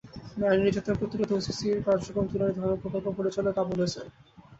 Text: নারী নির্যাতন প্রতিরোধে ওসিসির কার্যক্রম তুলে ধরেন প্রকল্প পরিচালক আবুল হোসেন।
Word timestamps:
নারী 0.37 0.57
নির্যাতন 0.59 0.95
প্রতিরোধে 1.01 1.33
ওসিসির 1.35 1.85
কার্যক্রম 1.87 2.25
তুলে 2.31 2.45
ধরেন 2.51 2.77
প্রকল্প 2.83 3.07
পরিচালক 3.17 3.55
আবুল 3.57 3.79
হোসেন। 3.83 4.07